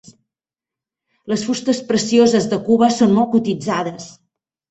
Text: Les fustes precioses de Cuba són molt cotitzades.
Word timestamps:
Les 1.33 1.43
fustes 1.49 1.81
precioses 1.91 2.49
de 2.53 2.59
Cuba 2.69 2.89
són 2.97 3.15
molt 3.19 3.31
cotitzades. 3.35 4.09